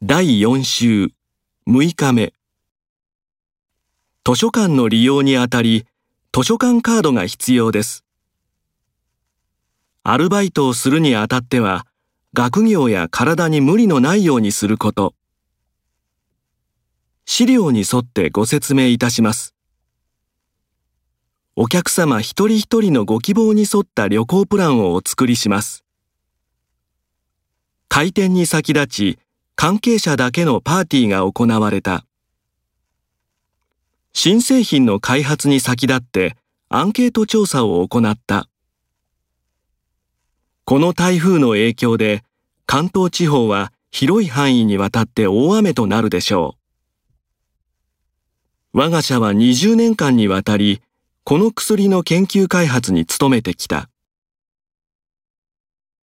[0.00, 1.08] 第4週
[1.66, 2.32] 6日目。
[4.24, 5.86] 図書館の利用にあたり
[6.32, 8.04] 図書館カードが必要です。
[10.04, 11.84] アルバイトをするにあたっては
[12.32, 15.16] 学業や体に無理のないようにすること。
[17.24, 19.56] 資料に沿ってご説明いたします。
[21.56, 25.82] お客様一人一人のご希望に沿った旅行プランをお作りします。
[27.88, 29.18] 開店に先立ち
[29.60, 32.06] 関係者だけのパーティーが行われた。
[34.12, 36.36] 新製品の開発に先立って
[36.68, 38.48] アンケート調査を行った。
[40.64, 42.22] この台風の影響で
[42.66, 46.54] 関東地方は広い範囲にわたって大雨となるでしょ
[48.72, 48.78] う。
[48.78, 50.82] 我が社は20年間にわたり、
[51.24, 53.90] この薬の研究開発に努めてきた。